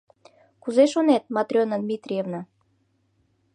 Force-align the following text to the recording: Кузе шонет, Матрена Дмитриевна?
Кузе 0.63 0.85
шонет, 0.93 1.23
Матрена 1.35 1.77
Дмитриевна? 1.83 2.41